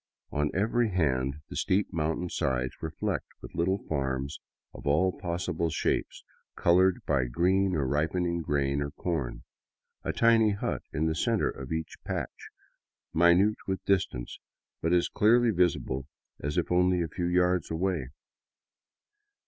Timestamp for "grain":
8.41-8.81